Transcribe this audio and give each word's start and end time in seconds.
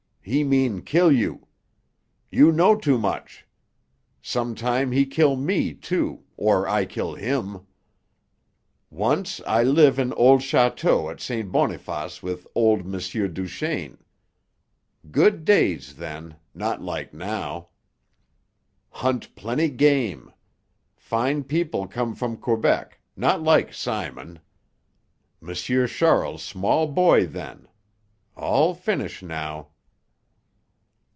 "He 0.23 0.43
mean 0.43 0.83
kill 0.83 1.11
you. 1.11 1.47
You 2.31 2.51
know 2.51 2.75
too 2.75 2.99
much. 2.99 3.47
Sometime 4.21 4.91
he 4.91 5.07
kill 5.07 5.35
me, 5.35 5.73
too, 5.73 6.23
or 6.37 6.67
I 6.69 6.85
kill 6.85 7.15
him. 7.15 7.65
Once 8.91 9.41
I 9.47 9.63
live 9.63 9.97
in 9.97 10.13
old 10.13 10.41
château 10.41 11.11
at 11.11 11.19
St. 11.19 11.51
Boniface 11.51 12.21
with 12.21 12.45
old 12.53 12.85
M'sieur 12.85 13.27
Duchaine. 13.29 13.97
Good 15.09 15.43
days 15.43 15.95
then, 15.95 16.35
not 16.53 16.83
like 16.83 17.19
how. 17.19 17.69
Hunt 18.91 19.35
plenty 19.35 19.69
game. 19.69 20.31
Fine 20.95 21.45
people 21.45 21.87
come 21.87 22.13
from 22.13 22.37
Quebec, 22.37 22.99
not 23.17 23.41
like 23.41 23.73
Simon. 23.73 24.39
M'sieur 25.41 25.87
Charles 25.87 26.43
small 26.43 26.85
boy 26.87 27.25
then. 27.25 27.67
All 28.37 28.75
finish 28.75 29.23
now." 29.23 29.69